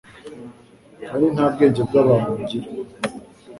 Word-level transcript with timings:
kandi 1.07 1.25
nta 1.35 1.45
bwenge 1.53 1.81
bw’abantu 1.87 2.31
ngira 2.41 2.67